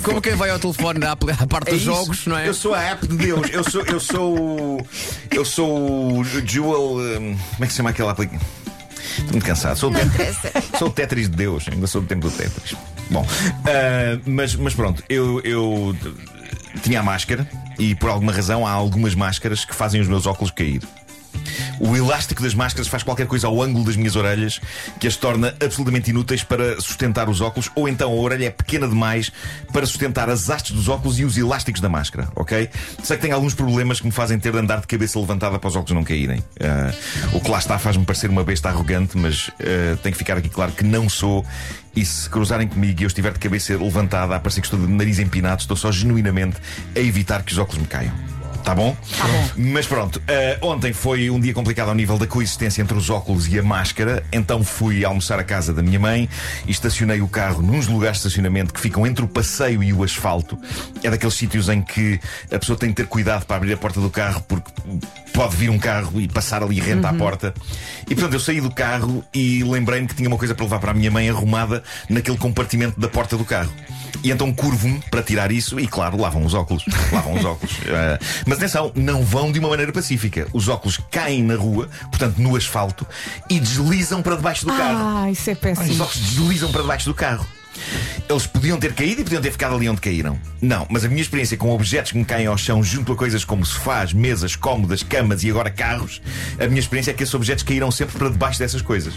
como 0.04 0.22
quem 0.22 0.36
vai 0.36 0.52
ao 0.52 0.60
telefone 0.60 1.04
à, 1.04 1.12
à 1.12 1.48
parte 1.48 1.68
É 1.68 1.72
dos 1.72 1.82
isso. 1.82 1.92
jogos, 1.92 2.26
não 2.28 2.38
é? 2.38 2.48
Eu 2.48 2.54
sou 2.54 2.74
a 2.74 2.82
app 2.82 3.06
de 3.06 3.18
Deus. 3.18 3.50
Eu 3.52 3.70
sou, 3.70 3.82
eu 3.86 4.00
sou, 4.00 4.88
eu 5.32 5.44
sou 5.44 6.20
o 6.20 6.24
Jewel. 6.24 6.96
hum, 7.20 7.38
Como 7.56 7.64
é 7.64 7.68
que 7.68 7.74
se 7.74 7.78
chama 7.78 7.90
aquela 7.90 8.14
aplicação? 8.14 8.61
Estou 9.18 9.32
muito 9.32 9.46
cansado. 9.46 9.78
Sou 9.78 9.92
sou 10.78 10.88
o 10.88 10.92
Tetris 10.92 11.30
de 11.30 11.36
Deus. 11.36 11.66
Ainda 11.72 11.88
sou 11.88 12.02
do 12.02 12.08
tempo 12.08 12.30
do 12.30 12.36
Tetris. 12.36 12.76
Bom, 13.10 13.26
ah, 13.66 14.20
mas, 14.26 14.56
mas 14.56 14.74
pronto, 14.74 15.04
eu, 15.10 15.42
eu 15.42 15.96
tinha 16.82 17.00
a 17.00 17.04
máscara 17.04 17.48
e 17.78 17.96
por 17.96 18.10
alguma 18.10 18.32
razão 18.32 18.66
há 18.66 18.72
algumas 18.72 19.16
máscaras 19.16 19.66
que 19.66 19.76
fazem 19.76 20.00
os 20.00 20.08
meus 20.08 20.26
óculos 20.26 20.52
cair. 20.52 20.82
O 21.80 21.96
elástico 21.96 22.42
das 22.42 22.54
máscaras 22.54 22.88
faz 22.88 23.04
qualquer 23.04 23.28
coisa 23.28 23.48
ao 23.48 23.62
ângulo 23.62 23.86
das 23.86 23.96
minhas 23.96 24.16
orelhas 24.16 24.60
que 25.00 25.08
as 25.08 25.16
torna 25.16 25.54
absolutamente 25.64 26.10
inúteis 26.10 26.44
para 26.44 26.80
sustentar 26.80 27.30
os 27.30 27.42
óculos, 27.42 27.70
ou 27.76 27.88
então 27.88 28.12
a 28.12 28.16
orelha 28.16 28.46
é 28.46 28.50
pequena 28.50 28.88
demais 28.88 29.32
para 29.72 29.86
sustentar 29.86 30.30
as 30.30 30.50
hastes 30.50 30.72
dos 30.72 30.88
óculos 30.88 31.20
e 31.20 31.26
os 31.26 31.38
elásticos 31.38 31.82
da 31.82 31.90
máscara, 31.90 32.30
ok? 32.36 32.70
Sei 33.04 33.16
que 33.16 33.22
tem 33.22 33.32
alguns 33.32 33.54
problemas 33.54 34.00
que 34.00 34.06
me 34.06 34.12
fazem 34.12 34.40
ter 34.40 34.52
de 34.52 34.58
andar 34.58 34.82
de 34.82 34.88
cabeça 34.88 35.20
levantada 35.20 35.58
para 35.60 35.68
os 35.68 35.76
óculos 35.76 35.92
não 35.92 36.04
caírem. 36.04 36.44
Ah, 36.60 36.92
o 37.34 37.40
que 37.40 37.50
lá 37.50 37.60
está 37.60 37.78
faz-me 37.78 38.06
parecer 38.06 38.30
uma 38.30 38.44
besta 38.44 38.70
arrogante, 38.70 39.18
mas 39.18 39.50
ah, 39.60 39.98
tem 40.02 40.12
que 40.12 40.18
ficar 40.18 40.38
aqui 40.38 40.50
claro 40.50 40.72
que 40.72 40.84
não 40.84 41.10
sou. 41.10 41.46
E 41.96 42.06
se 42.06 42.30
cruzarem 42.30 42.68
comigo 42.68 43.02
e 43.02 43.04
eu 43.04 43.08
estiver 43.08 43.34
de 43.34 43.40
cabeça 43.40 43.76
levantada, 43.78 44.36
a 44.36 44.40
parecer 44.40 44.62
que 44.62 44.68
estou 44.68 44.80
de 44.80 44.88
nariz 44.88 45.20
empinado, 45.20 45.62
estou 45.62 45.76
só 45.76 45.92
genuinamente 45.92 46.58
a 46.96 47.00
evitar 47.00 47.44
que 47.44 47.52
os 47.52 47.58
óculos 47.58 47.82
me 47.82 47.88
caiam. 47.88 48.41
Tá 48.64 48.76
bom? 48.76 48.96
Tá 49.18 49.28
bom. 49.28 49.50
Mas 49.58 49.88
pronto, 49.88 50.22
eh, 50.28 50.58
ontem 50.62 50.94
foi 50.94 51.30
um 51.30 51.40
dia 51.40 51.54
complicado 51.54 51.90
ao 51.90 51.96
nível 51.96 52.18
da 52.18 52.28
coexistência 52.28 52.82
entre 52.82 52.98
os 52.98 53.10
óculos 53.10 53.48
e 53.48 53.60
a 53.60 53.64
máscara. 53.64 54.24
Então 54.32 54.64
fui 54.64 55.04
almoçar 55.04 55.40
à 55.40 55.44
casa 55.44 55.74
da 55.74 55.82
minha 55.82 56.00
mãe 56.00 56.30
e 56.68 56.72
estacionei 56.72 57.22
o 57.22 57.28
carro 57.28 57.62
nos 57.62 57.88
lugares 57.88 58.18
de 58.18 58.28
estacionamento 58.28 58.74
que 58.74 58.80
ficam 58.80 59.06
entre 59.06 59.26
o 59.26 59.28
passeio 59.28 59.84
e 59.84 59.92
o 59.92 60.04
asfalto. 60.04 60.58
É 61.04 61.10
daqueles 61.10 61.34
sítios 61.36 61.70
em 61.70 61.82
que 61.82 62.20
a 62.52 62.60
pessoa 62.60 62.78
tem 62.78 62.90
que 62.90 62.96
ter 62.96 63.08
cuidado 63.08 63.46
para 63.46 63.58
abrir 63.58 63.74
a 63.74 63.78
porta 63.78 64.00
do 64.00 64.10
carro 64.10 64.42
porque 64.48 64.72
pode 65.34 65.56
vir 65.56 65.70
um 65.70 65.80
carro 65.80 66.20
e 66.20 66.28
passar 66.28 66.64
ali 66.64 66.80
rente 66.80 67.06
à 67.06 67.14
porta. 67.14 67.54
E 68.10 68.14
portanto 68.16 68.34
eu 68.34 68.40
saí 68.40 68.62
do 68.62 68.72
carro 68.72 69.24
e 69.34 69.64
lembrei-me 69.64 70.08
que 70.08 70.16
tinha 70.16 70.28
uma 70.28 70.38
coisa 70.38 70.54
para 70.54 70.64
levar 70.64 70.80
para 70.80 70.92
a 70.92 70.94
minha 70.94 71.10
mãe 71.12 71.30
arrumada 71.30 71.84
naquele 72.10 72.38
compartimento 72.38 73.00
da 73.00 73.08
porta 73.08 73.38
do 73.38 73.46
carro. 73.46 73.72
E 74.24 74.30
então 74.30 74.54
curvo-me 74.54 75.00
para 75.10 75.24
tirar 75.24 75.52
isso 75.52 75.80
e, 75.80 75.88
claro, 75.88 76.20
lavam 76.20 76.46
os 76.46 76.54
óculos. 76.54 76.84
Lavam 77.12 77.34
os 77.34 77.46
óculos. 77.46 77.72
Eh, 77.92 78.20
mas 78.46 78.58
atenção, 78.58 78.92
não 78.96 79.24
vão 79.24 79.52
de 79.52 79.60
uma 79.60 79.68
maneira 79.70 79.92
pacífica. 79.92 80.48
Os 80.54 80.68
óculos 80.70 81.00
caem 81.10 81.44
na 81.44 81.56
rua, 81.56 81.90
portanto 82.10 82.38
no 82.38 82.56
asfalto, 82.56 83.06
e 83.50 83.60
deslizam 83.60 84.22
para 84.22 84.36
debaixo 84.36 84.66
do 84.66 84.74
carro. 84.74 85.24
Ah, 85.26 85.32
isso 85.32 85.50
é 85.50 85.54
Os 85.54 85.60
péssimo. 85.60 86.04
óculos 86.04 86.20
deslizam 86.30 86.72
para 86.72 86.82
debaixo 86.82 87.06
do 87.06 87.14
carro. 87.14 87.46
Eles 88.30 88.46
podiam 88.48 88.80
ter 88.80 88.94
caído 88.94 89.22
e 89.22 89.24
podiam 89.24 89.42
ter 89.42 89.52
ficado 89.52 89.76
ali 89.76 89.90
onde 89.90 90.00
caíram. 90.02 90.40
Não, 90.62 90.86
mas 90.90 91.04
a 91.04 91.10
minha 91.10 91.22
experiência 91.22 91.58
com 91.58 91.70
objetos 91.72 92.12
que 92.12 92.18
me 92.18 92.26
caem 92.26 92.48
ao 92.48 92.58
chão 92.58 92.84
junto 92.84 93.12
a 93.12 93.16
coisas 93.16 93.44
como 93.44 93.66
sofás, 93.66 94.14
mesas, 94.14 94.56
cómodas, 94.56 95.04
camas 95.04 95.44
e 95.44 95.50
agora 95.50 95.70
carros, 95.70 96.22
a 96.60 96.68
minha 96.68 96.80
experiência 96.80 97.12
é 97.12 97.14
que 97.14 97.24
esses 97.24 97.34
objetos 97.36 97.64
caíram 97.64 97.92
sempre 97.92 98.18
para 98.18 98.30
debaixo 98.30 98.60
dessas 98.60 98.82
coisas. 98.82 99.14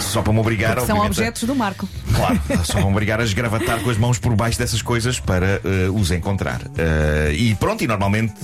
Só 0.00 0.22
para 0.22 0.32
me 0.32 0.40
obrigar, 0.40 0.78
São 0.80 1.02
a- 1.02 1.06
objetos 1.06 1.44
do 1.44 1.54
Marco. 1.54 1.88
Claro, 2.14 2.40
só 2.64 2.80
vão 2.80 2.90
obrigar 2.90 3.20
a 3.20 3.24
esgravatar 3.24 3.80
com 3.80 3.90
as 3.90 3.96
mãos 3.96 4.18
por 4.18 4.34
baixo 4.34 4.58
dessas 4.58 4.82
coisas 4.82 5.18
para 5.20 5.60
eh, 5.64 5.88
os 5.92 6.10
encontrar. 6.10 6.60
Eh, 6.76 7.32
e 7.34 7.54
pronto, 7.54 7.82
e 7.84 7.86
normalmente 7.86 8.34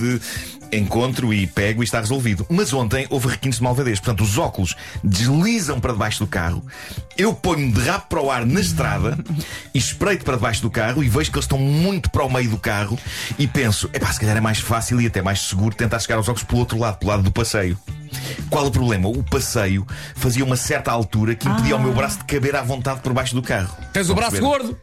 encontro 0.77 1.33
e 1.33 1.47
pego 1.47 1.81
e 1.81 1.85
está 1.85 1.99
resolvido. 1.99 2.45
Mas 2.49 2.73
ontem 2.73 3.07
houve 3.09 3.27
requintes 3.27 3.59
de 3.59 3.63
malvadez. 3.63 3.99
Portanto, 3.99 4.23
os 4.23 4.37
óculos 4.37 4.75
deslizam 5.03 5.79
para 5.79 5.93
debaixo 5.93 6.19
do 6.19 6.27
carro. 6.27 6.65
Eu 7.17 7.33
ponho-me 7.33 7.71
de 7.71 7.81
rabo 7.81 8.05
para 8.07 8.21
o 8.21 8.31
ar 8.31 8.45
na 8.45 8.59
estrada 8.59 9.17
e 9.73 9.77
espreito 9.77 10.25
para 10.25 10.35
debaixo 10.35 10.61
do 10.61 10.69
carro 10.69 11.03
e 11.03 11.09
vejo 11.09 11.31
que 11.31 11.37
eles 11.37 11.45
estão 11.45 11.57
muito 11.57 12.09
para 12.09 12.23
o 12.23 12.31
meio 12.31 12.49
do 12.49 12.57
carro 12.57 12.97
e 13.37 13.47
penso, 13.47 13.89
epá, 13.93 14.11
se 14.11 14.19
calhar 14.19 14.37
é 14.37 14.41
mais 14.41 14.59
fácil 14.59 14.99
e 15.01 15.07
até 15.07 15.21
mais 15.21 15.41
seguro 15.41 15.75
tentar 15.75 15.99
chegar 15.99 16.17
aos 16.17 16.27
óculos 16.27 16.43
pelo 16.43 16.59
outro 16.59 16.77
lado, 16.77 16.97
pelo 16.97 17.11
lado 17.11 17.23
do 17.23 17.31
passeio. 17.31 17.77
Qual 18.49 18.65
o 18.65 18.71
problema? 18.71 19.07
O 19.07 19.23
passeio 19.23 19.85
fazia 20.15 20.43
uma 20.43 20.55
certa 20.55 20.91
altura 20.91 21.35
que 21.35 21.47
impedia 21.47 21.75
o 21.75 21.79
meu 21.79 21.93
braço 21.93 22.19
de 22.19 22.25
caber 22.25 22.55
à 22.55 22.61
vontade 22.61 23.01
por 23.01 23.13
baixo 23.13 23.35
do 23.35 23.41
carro. 23.41 23.75
Tens 23.91 24.09
o 24.09 24.15
braço 24.15 24.39
gordo. 24.39 24.77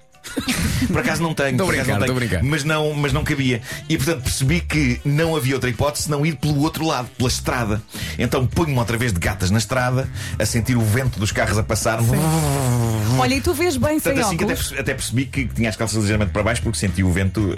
Por 0.87 0.99
acaso 0.99 1.23
não 1.23 1.35
tenho. 1.35 1.57
Não 1.57 1.67
tenho. 2.07 2.09
Mas 2.43 2.65
não, 2.65 2.93
mas 2.95 3.13
não 3.13 3.25
cabia. 3.25 3.61
E 3.89 3.97
portanto 3.97 4.23
percebi 4.23 4.61
que 4.61 5.01
não 5.05 5.37
havia 5.37 5.55
outra 5.55 5.69
hipótese 5.69 6.05
senão 6.05 6.25
ir 6.25 6.37
pelo 6.37 6.61
outro 6.61 6.87
lado, 6.87 7.09
pela 7.17 7.29
estrada. 7.29 7.83
Então 8.19 8.47
ponho-me 8.47 8.79
outra 8.79 8.97
vez 8.97 9.13
de 9.13 9.19
gatas 9.19 9.51
na 9.51 9.59
estrada, 9.59 10.09
a 10.39 10.47
sentir 10.47 10.77
o 10.77 10.83
vento 10.83 11.19
dos 11.19 11.33
carros 11.33 11.59
a 11.59 11.63
passar. 11.63 11.99
Olha, 13.19 13.35
e 13.35 13.41
tu 13.41 13.53
vês 13.55 13.77
bem 13.77 13.99
sem 13.99 14.15
Tanto 14.15 14.27
assim 14.27 14.37
que 14.37 14.45
até, 14.45 14.53
óculos. 14.55 14.73
até 14.79 14.95
percebi 14.95 15.27
que 15.27 15.47
tinha 15.47 15.69
as 15.69 15.77
calças 15.77 15.97
ligeiramente 15.99 16.31
para 16.33 16.43
baixo 16.43 16.63
porque 16.63 16.79
senti 16.79 17.03
o 17.03 17.11
vento 17.13 17.41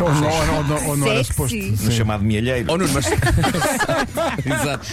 Ou 0.00 0.12
não, 0.14 0.30
ou 0.30 0.46
não, 0.46 0.56
ou 0.56 0.64
não, 0.64 0.86
ou 0.88 0.96
não 0.96 1.08
era 1.10 1.24
suposto. 1.24 1.56
No 1.56 1.90
chamado 1.92 2.22
mielheiro. 2.24 2.66
Oh 2.70 2.76
Nuno, 2.78 2.92
mas. 2.92 3.06
Exato. 4.44 4.86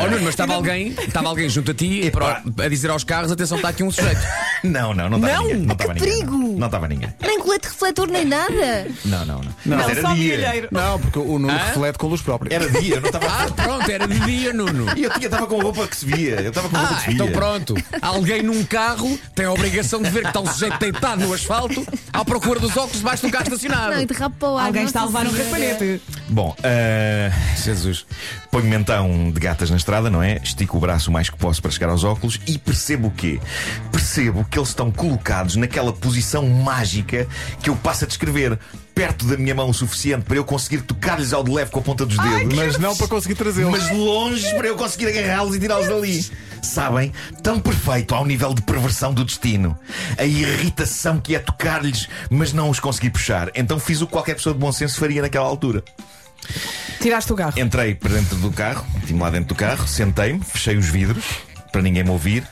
Oh 0.00 0.04
Nuno, 0.10 0.20
mas 0.22 0.28
estava 0.30 0.54
alguém, 0.60 0.88
estava 1.06 1.28
alguém 1.28 1.48
junto 1.48 1.70
a 1.70 1.74
ti 1.74 2.10
para- 2.10 2.42
a 2.64 2.68
dizer 2.68 2.90
aos 2.90 3.04
carros: 3.04 3.30
atenção, 3.32 3.56
está 3.56 3.68
aqui 3.70 3.82
um 3.82 3.90
sujeito. 3.90 4.20
Não, 4.62 4.92
não, 4.94 5.08
não 5.08 5.18
estava 5.18 5.34
Não? 5.34 5.44
ninguém. 5.44 5.66
Não 5.66 5.72
estava 5.74 5.94
ninguém. 5.94 6.08
perigo! 6.10 6.58
Não 6.58 6.66
estava 6.66 6.88
ninguém. 6.88 7.14
Nem 7.22 7.40
colete 7.40 7.68
refletor, 7.68 8.08
nem 8.08 8.24
nada. 8.24 8.86
Não, 9.04 9.24
não, 9.24 9.40
não. 9.42 9.52
Não, 9.64 9.76
Mas 9.78 9.88
era 9.90 10.02
só 10.02 10.14
dia. 10.14 10.36
milheiro. 10.36 10.68
Não, 10.70 10.98
porque 11.00 11.18
o 11.18 11.38
Nuno 11.38 11.50
Hã? 11.52 11.56
reflete 11.56 11.98
com 11.98 12.06
luz 12.08 12.20
própria. 12.22 12.54
Era 12.54 12.68
dia, 12.68 12.96
eu 12.96 13.00
não 13.00 13.08
estava. 13.08 13.26
Ah, 13.26 13.46
pronto, 13.54 13.90
era 13.90 14.06
de 14.06 14.20
dia, 14.20 14.52
Nuno. 14.52 14.86
E 14.96 15.04
eu 15.04 15.10
estava 15.16 15.46
com 15.46 15.60
roupa 15.60 15.86
que 15.86 15.96
se 15.96 16.06
via. 16.06 16.40
Eu 16.40 16.48
estava 16.50 16.68
com 16.68 16.76
roupa 16.76 16.92
Ah, 16.92 16.96
que 16.96 17.00
se 17.02 17.06
via. 17.08 17.14
então 17.14 17.30
pronto. 17.32 17.74
Alguém 18.02 18.42
num 18.42 18.64
carro 18.64 19.18
tem 19.40 19.46
a 19.46 19.52
obrigação 19.52 20.02
de 20.02 20.10
ver 20.10 20.20
que 20.20 20.28
está 20.28 20.40
um 20.40 20.46
sujeito 20.46 20.78
deitado 20.78 21.26
no 21.26 21.32
asfalto 21.32 21.86
à 22.12 22.22
procura 22.22 22.60
dos 22.60 22.76
óculos 22.76 22.98
debaixo 22.98 23.26
do 23.26 23.32
carro 23.32 23.44
estacionado. 23.44 23.94
Não, 23.94 24.02
e 24.02 24.06
de 24.06 24.12
o 24.12 24.58
ar. 24.58 24.66
Alguém 24.66 24.84
está 24.84 25.00
a 25.00 25.04
levar 25.06 25.26
um 25.26 25.30
Senhora. 25.30 25.44
raspanete. 25.44 26.02
Bom, 26.28 26.54
ah, 26.62 27.32
Jesus. 27.56 28.04
Ponho-me 28.50 28.76
então 28.76 29.30
de 29.30 29.40
gatas 29.40 29.70
na 29.70 29.76
estrada, 29.76 30.10
não 30.10 30.22
é? 30.22 30.40
Estico 30.42 30.76
o 30.76 30.80
braço 30.80 31.10
o 31.10 31.12
mais 31.12 31.30
que 31.30 31.36
posso 31.36 31.62
para 31.62 31.70
chegar 31.70 31.88
aos 31.88 32.04
óculos 32.04 32.40
e 32.46 32.58
percebo 32.58 33.08
o 33.08 33.10
quê? 33.10 33.40
Percebo 33.92 34.44
que 34.44 34.58
eles 34.58 34.70
estão 34.70 34.90
colocados 34.90 35.56
naquela 35.56 35.92
posição 35.92 36.48
mágica 36.48 37.26
que 37.62 37.70
eu 37.70 37.76
passo 37.76 38.04
a 38.04 38.08
descrever. 38.08 38.58
Perto 38.94 39.24
da 39.24 39.36
minha 39.36 39.54
mão 39.54 39.70
o 39.70 39.74
suficiente 39.74 40.24
para 40.24 40.36
eu 40.36 40.44
conseguir 40.44 40.82
tocar-lhes 40.82 41.32
ao 41.32 41.44
de 41.44 41.50
leve 41.50 41.70
com 41.70 41.78
a 41.78 41.82
ponta 41.82 42.04
dos 42.04 42.18
dedos. 42.18 42.54
Mas 42.54 42.76
não 42.76 42.94
para 42.96 43.08
conseguir 43.08 43.36
trazê-lo. 43.36 43.70
mas 43.70 43.88
longe 43.90 44.54
para 44.54 44.66
eu 44.66 44.76
conseguir 44.76 45.06
agarrá-los 45.06 45.54
e 45.54 45.60
tirá-los 45.60 45.88
dali. 45.88 46.30
Sabem? 46.60 47.12
Tão 47.42 47.58
perfeito 47.60 48.14
ao 48.14 48.26
nível 48.26 48.52
de 48.52 48.60
perversão 48.62 49.14
do 49.14 49.24
destino. 49.24 49.78
A 50.18 50.24
irritação 50.24 51.18
que 51.18 51.34
é 51.34 51.38
tocar-lhes, 51.38 52.08
mas 52.28 52.52
não 52.52 52.68
os 52.68 52.80
conseguir 52.80 53.10
puxar. 53.10 53.50
Então 53.54 53.78
fiz 53.78 54.02
o 54.02 54.06
que 54.06 54.12
qualquer 54.12 54.34
pessoa 54.34 54.52
de 54.52 54.60
bom 54.60 54.72
senso 54.72 54.98
faria 54.98 55.22
naquela 55.22 55.46
altura. 55.46 55.82
Tiraste 57.00 57.32
o 57.32 57.36
carro. 57.36 57.58
Entrei 57.58 57.94
para 57.94 58.10
dentro 58.14 58.36
do 58.36 58.50
carro, 58.50 58.84
meti-me 58.94 59.20
lá 59.20 59.30
dentro 59.30 59.48
do 59.48 59.54
carro, 59.54 59.86
sentei-me, 59.88 60.40
fechei 60.44 60.76
os 60.76 60.86
vidros 60.86 61.24
para 61.72 61.82
ninguém 61.82 62.02
me 62.02 62.10
ouvir 62.10 62.42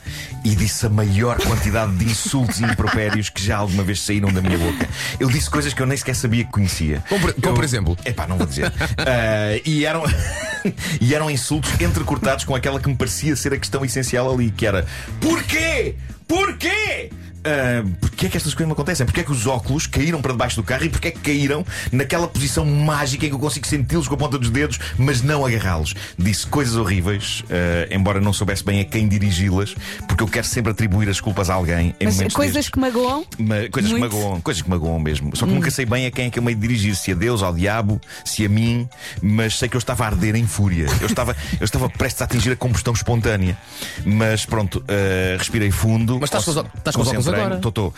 e 0.45 0.55
disse 0.55 0.85
a 0.85 0.89
maior 0.89 1.35
quantidade 1.41 1.93
de 1.97 2.05
insultos 2.05 2.61
e 2.61 2.63
impropérios 2.63 3.27
que 3.29 3.43
já 3.43 3.57
alguma 3.57 3.83
vez 3.83 3.99
saíram 4.01 4.31
da 4.31 4.41
minha 4.41 4.57
boca. 4.57 4.87
Eu 5.19 5.29
disse 5.29 5.49
coisas 5.49 5.73
que 5.73 5.81
eu 5.81 5.85
nem 5.85 5.97
sequer 5.97 6.15
sabia 6.15 6.45
que 6.45 6.51
conhecia. 6.51 7.03
Como 7.09 7.19
por- 7.21 7.33
como 7.33 7.47
Eu- 7.47 7.53
por 7.53 7.63
exemplo? 7.65 7.97
Epá, 8.05 8.25
não 8.25 8.37
vou 8.37 8.47
dizer. 8.47 8.71
Ah, 8.97 9.59
e, 9.65 9.83
eram, 9.85 10.03
e 11.01 11.13
eram 11.13 11.29
insultos 11.29 11.69
entrecortados 11.81 12.45
com 12.45 12.55
aquela 12.55 12.79
que 12.79 12.87
me 12.87 12.95
parecia 12.95 13.35
ser 13.35 13.53
a 13.53 13.57
questão 13.57 13.83
essencial 13.83 14.33
ali, 14.33 14.51
que 14.51 14.65
era 14.65 14.85
Porquê? 15.19 15.95
Porquê? 16.25 17.11
Ah, 17.43 17.83
porquê 18.01 18.25
é 18.25 18.29
que 18.29 18.37
estas 18.37 18.53
coisas 18.53 18.67
me 18.67 18.73
acontecem? 18.73 19.05
Porquê 19.05 19.21
é 19.21 19.23
que 19.23 19.31
os 19.31 19.47
óculos 19.47 19.87
caíram 19.87 20.21
para 20.21 20.31
debaixo 20.31 20.55
do 20.57 20.63
carro 20.63 20.83
e 20.85 20.89
porquê 20.89 21.07
é 21.09 21.11
que 21.11 21.19
caíram 21.19 21.65
naquela 21.91 22.27
posição 22.27 22.65
mágica 22.65 23.25
em 23.25 23.29
que 23.29 23.35
eu 23.35 23.39
consigo 23.39 23.65
senti-los 23.65 24.07
com 24.07 24.15
a 24.15 24.17
ponta 24.17 24.37
dos 24.37 24.49
dedos, 24.49 24.79
mas 24.97 25.21
não 25.21 25.45
agarrá-los? 25.45 25.93
Disse 26.17 26.45
coisas 26.47 26.75
horríveis, 26.75 27.43
ah, 27.49 27.87
embora 27.93 28.19
não 28.19 28.33
soubesse 28.33 28.63
bem 28.63 28.81
a 28.81 28.85
quem 28.85 29.07
dirigi-las, 29.07 29.75
porque 30.07 30.23
eu 30.23 30.27
quero 30.27 30.45
sempre 30.47 30.71
atribuir 30.71 31.09
as 31.09 31.19
culpas 31.21 31.49
a 31.49 31.53
alguém 31.53 31.95
em 31.99 32.05
Mas 32.05 32.15
momentos 32.15 32.35
coisas 32.35 32.53
destes. 32.55 32.71
que 32.71 32.79
magoam. 32.79 33.25
Ma- 33.37 33.69
coisas 33.71 33.91
Muito. 33.91 34.09
que 34.09 34.15
magoam, 34.15 34.41
coisas 34.41 34.61
que 34.61 34.69
magoam 34.69 34.99
mesmo. 34.99 35.35
Só 35.35 35.45
que 35.45 35.53
nunca 35.53 35.71
sei 35.71 35.85
bem 35.85 36.05
a 36.05 36.11
quem 36.11 36.25
é 36.27 36.29
que 36.29 36.39
eu 36.39 36.43
de 36.49 36.55
dirigir, 36.55 36.95
se 36.95 37.11
a 37.11 37.15
Deus, 37.15 37.41
ao 37.43 37.53
diabo, 37.53 38.01
se 38.25 38.45
a 38.45 38.49
mim, 38.49 38.87
mas 39.21 39.57
sei 39.57 39.69
que 39.69 39.75
eu 39.75 39.79
estava 39.79 40.03
a 40.03 40.07
arder 40.07 40.35
em 40.35 40.45
fúria. 40.47 40.87
Eu 40.99 41.07
estava, 41.07 41.35
eu 41.59 41.63
estava 41.63 41.89
prestes 41.89 42.21
a 42.21 42.25
atingir 42.25 42.51
a 42.51 42.55
combustão 42.55 42.93
espontânea. 42.93 43.57
Mas 44.03 44.45
pronto, 44.45 44.83
eh, 44.87 45.35
respirei 45.37 45.71
fundo. 45.71 46.17
Mas 46.19 46.29
estás 46.29 46.43
com 46.43 46.51
os 46.51 46.57
óculos. 46.57 47.28
Agora? 47.33 47.57
Tô, 47.57 47.71
tô. 47.71 47.93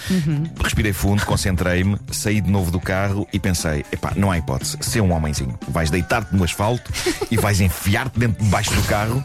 Respirei 0.64 0.94
fundo, 0.94 1.26
concentrei-me, 1.26 1.98
saí 2.12 2.42
de 2.42 2.50
novo 2.50 2.72
do 2.72 2.80
carro 2.80 3.28
e 3.32 3.40
pensei: 3.40 3.86
epá, 3.92 4.14
não 4.16 4.32
há 4.32 4.38
hipótese. 4.38 4.78
Ser 4.82 5.02
um 5.02 5.12
homenzinho. 5.14 5.58
Vais 5.68 5.90
deitar-te 5.90 6.36
no 6.36 6.44
asfalto 6.44 6.92
e 7.30 7.38
vais 7.38 7.62
enfiar-te 7.62 8.20
dentro 8.20 8.44
de 8.44 8.50
baixo 8.50 8.74
do 8.74 8.84
carro. 8.84 9.24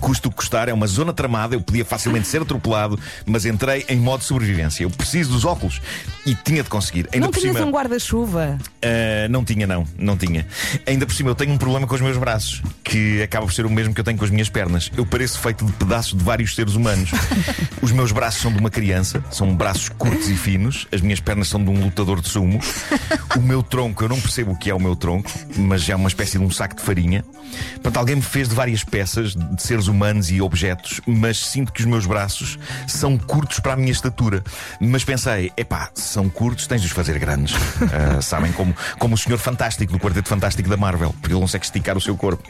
Custa 0.00 0.28
o 0.28 0.30
que 0.30 0.36
custar, 0.36 0.68
é 0.68 0.72
uma 0.72 0.86
zona 0.86 1.12
tramada, 1.12 1.54
eu 1.54 1.60
podia 1.60 1.84
facilmente 1.84 2.28
ser 2.28 2.42
atropelado, 2.42 2.98
mas 3.24 3.44
entrei 3.44 3.84
em 3.88 3.96
modo 3.96 4.20
de 4.20 4.26
sobrevivência. 4.26 4.84
Eu 4.84 4.90
preciso 4.90 5.32
dos 5.32 5.44
óculos 5.44 5.80
e 6.24 6.34
tinha 6.34 6.62
de 6.62 6.68
conseguir. 6.68 7.08
Ainda 7.12 7.26
Não 7.26 7.32
por 7.32 7.40
tinhas 7.40 7.56
cima, 7.56 7.66
um 7.66 7.70
guarda-chuva. 7.70 8.58
Uh, 8.60 9.28
não 9.30 9.44
tinha, 9.44 9.66
não, 9.66 9.84
não 9.98 10.16
tinha. 10.16 10.46
Ainda 10.86 11.06
por 11.06 11.14
cima, 11.14 11.30
eu 11.30 11.34
tenho 11.34 11.52
um 11.52 11.58
problema 11.58 11.86
com 11.86 11.94
os 11.94 12.00
meus 12.00 12.16
braços, 12.16 12.62
que 12.84 13.22
acaba 13.22 13.46
por 13.46 13.52
ser 13.52 13.66
o 13.66 13.70
mesmo 13.70 13.94
que 13.94 14.00
eu 14.00 14.04
tenho 14.04 14.18
com 14.18 14.24
as 14.24 14.30
minhas 14.30 14.48
pernas. 14.48 14.90
Eu 14.96 15.06
pareço 15.06 15.38
feito 15.38 15.64
de 15.64 15.72
pedaços 15.72 16.16
de 16.16 16.24
vários 16.24 16.54
seres 16.54 16.74
humanos. 16.74 17.10
Os 17.82 17.92
meus 17.92 18.10
braços 18.10 18.40
são 18.40 18.52
de 18.52 18.58
uma 18.58 18.70
criança, 18.70 19.22
são 19.30 19.54
braços 19.54 19.88
curtos 19.90 20.28
e 20.28 20.34
finos, 20.34 20.86
as 20.92 21.00
minhas 21.00 21.20
pernas 21.20 21.48
são 21.48 21.62
de 21.62 21.70
um 21.70 21.84
lutador 21.84 22.20
de 22.20 22.28
sumo. 22.28 22.58
O 23.36 23.40
meu 23.40 23.62
tronco, 23.62 24.02
eu 24.02 24.08
não 24.08 24.20
percebo 24.20 24.52
o 24.52 24.58
que 24.58 24.70
é 24.70 24.74
o 24.74 24.80
meu 24.80 24.96
tronco, 24.96 25.30
mas 25.56 25.88
é 25.88 25.94
uma 25.94 26.08
espécie 26.08 26.38
de 26.38 26.44
um 26.44 26.50
saco 26.50 26.74
de 26.76 26.82
farinha. 26.82 27.24
Portanto, 27.74 27.96
alguém 27.98 28.16
me 28.16 28.22
fez 28.22 28.48
de 28.48 28.54
várias 28.54 28.82
peças 28.82 29.34
de 29.34 29.62
seres 29.66 29.86
humanos 29.86 30.30
e 30.30 30.40
objetos, 30.40 31.00
mas 31.06 31.38
sinto 31.38 31.72
que 31.72 31.80
os 31.80 31.86
meus 31.86 32.06
braços 32.06 32.58
são 32.86 33.18
curtos 33.18 33.60
para 33.60 33.74
a 33.74 33.76
minha 33.76 33.92
estatura. 33.92 34.42
Mas 34.80 35.04
pensei, 35.04 35.52
epá, 35.56 35.90
são 35.94 36.28
curtos, 36.28 36.66
tens 36.66 36.80
de 36.80 36.86
os 36.86 36.92
fazer 36.92 37.18
grandes. 37.18 37.54
Ah, 37.96 38.20
sabem, 38.20 38.52
como, 38.52 38.74
como 38.98 39.14
o 39.14 39.18
Senhor 39.18 39.38
Fantástico 39.38 39.92
do 39.92 39.98
Quarteto 39.98 40.28
Fantástico 40.28 40.68
da 40.68 40.76
Marvel, 40.76 41.14
porque 41.20 41.32
ele 41.32 41.40
consegue 41.40 41.64
esticar 41.64 41.96
o 41.96 42.00
seu 42.00 42.16
corpo. 42.16 42.48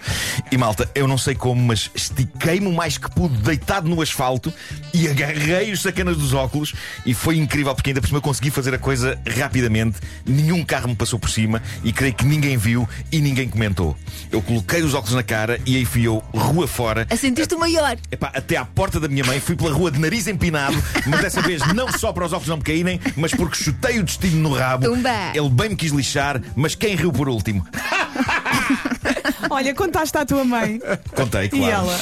E 0.50 0.56
malta, 0.56 0.88
eu 0.94 1.06
não 1.06 1.18
sei 1.18 1.35
como, 1.35 1.62
mas 1.62 1.90
estiquei-me 1.94 2.66
o 2.66 2.73
mais 2.73 2.99
que 2.99 3.08
pude, 3.11 3.37
deitado 3.37 3.88
no 3.88 4.00
asfalto 4.00 4.52
e 4.92 5.08
agarrei 5.08 5.73
os 5.73 5.82
sacanas 5.82 6.16
dos 6.16 6.32
óculos 6.32 6.75
e 7.04 7.14
foi 7.14 7.37
incrível, 7.37 7.75
porque 7.75 7.90
ainda 7.90 8.00
por 8.00 8.08
cima 8.08 8.20
consegui 8.20 8.50
fazer 8.50 8.75
a 8.75 8.78
coisa 8.78 9.18
rapidamente. 9.38 9.99
Nenhum 10.26 10.64
carro 10.64 10.88
me 10.88 10.96
passou 10.96 11.18
por 11.18 11.30
cima 11.30 11.62
e 11.85 11.92
creio 11.92 12.14
que 12.14 12.25
ninguém 12.25 12.56
viu 12.56 12.88
e 13.12 13.20
ninguém 13.20 13.49
comentou. 13.49 13.96
Eu 14.32 14.42
coloquei 14.42 14.82
os 14.82 14.94
óculos 14.94 15.14
na 15.14 15.23
cara 15.23 15.61
e 15.66 15.76
aí 15.76 15.85
fui 15.85 16.06
eu, 16.06 16.23
rua 16.35 16.66
fora, 16.66 17.05
A 17.08 17.16
sentiste 17.16 17.54
o 17.54 17.58
maior. 17.58 17.96
Epá, 18.10 18.30
até 18.34 18.56
à 18.56 18.64
porta 18.64 18.98
da 18.98 19.08
minha 19.08 19.25
mãe, 19.25 19.40
fui 19.40 19.56
pela 19.56 19.72
rua 19.72 19.90
de 19.90 19.98
nariz 19.98 20.26
empinado, 20.26 20.76
mas 21.06 21.20
dessa 21.20 21.40
vez 21.40 21.62
não 21.75 21.90
só 21.92 22.12
para 22.12 22.26
os 22.26 22.32
óculos 22.32 22.48
não 22.48 22.56
me 22.56 22.62
caírem, 22.62 23.00
mas 23.16 23.32
porque 23.32 23.56
chutei 23.62 23.98
o 23.98 24.02
destino 24.02 24.48
no 24.48 24.54
rabo. 24.54 24.86
Tumba. 24.86 25.32
Ele 25.34 25.48
bem 25.48 25.70
me 25.70 25.76
quis 25.76 25.92
lixar, 25.92 26.40
mas 26.54 26.75
quem 26.75 26.94
riu 26.96 27.12
por 27.12 27.28
último? 27.28 27.66
Olha, 29.50 29.75
contaste 29.75 30.16
à 30.18 30.25
tua 30.26 30.44
mãe. 30.44 30.80
Contei, 31.14 31.48
claro. 31.48 31.64
E 31.64 31.70
ela? 31.70 32.00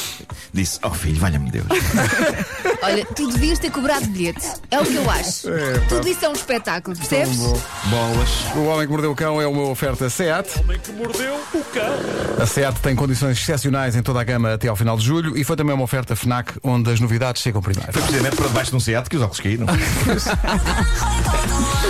Disse: 0.52 0.78
Oh 0.82 0.90
filho, 0.90 1.18
valha-me 1.18 1.50
Deus. 1.50 1.66
Olha, 2.84 3.04
tu 3.06 3.28
devias 3.28 3.58
ter 3.58 3.70
cobrado 3.70 4.06
bilhete. 4.06 4.46
É 4.70 4.78
o 4.78 4.84
que 4.84 4.94
eu 4.94 5.10
acho. 5.10 5.48
Tudo 5.88 6.06
isso 6.06 6.24
é 6.24 6.28
um 6.28 6.34
espetáculo, 6.34 6.94
percebes? 6.96 7.38
Bolas. 7.38 8.28
O 8.54 8.64
Homem 8.64 8.86
que 8.86 8.92
Mordeu 8.92 9.10
o 9.12 9.14
Cão 9.14 9.40
é 9.40 9.46
uma 9.46 9.68
oferta 9.68 10.10
SEAT. 10.10 10.58
O 10.58 10.60
homem 10.60 10.78
que 10.78 10.92
mordeu 10.92 11.34
o 11.54 11.64
cão. 11.64 12.42
A 12.42 12.46
SEAT 12.46 12.80
tem 12.80 12.94
condições 12.94 13.38
excepcionais 13.38 13.96
em 13.96 14.02
toda 14.02 14.20
a 14.20 14.24
gama 14.24 14.52
até 14.52 14.68
ao 14.68 14.76
final 14.76 14.98
de 14.98 15.04
julho 15.04 15.36
e 15.36 15.44
foi 15.44 15.56
também 15.56 15.74
uma 15.74 15.84
oferta 15.84 16.14
FNAC 16.14 16.52
onde 16.62 16.90
as 16.90 17.00
novidades 17.00 17.40
chegam 17.40 17.62
primeiro. 17.62 17.90
Foi 17.92 18.02
precisamente 18.02 18.36
para 18.36 18.48
debaixo 18.48 18.70
de 18.70 18.76
um 18.76 18.80
Seat 18.80 19.08
que 19.08 19.16
os 19.16 19.22
óculos 19.22 19.40
caíram. 19.40 19.66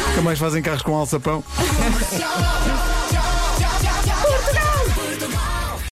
Nunca 0.09 0.23
mais 0.23 0.39
fazem 0.39 0.63
carros 0.63 0.83
com 0.83 0.95
alçapão. 0.95 1.43
Comercial. 1.43 2.85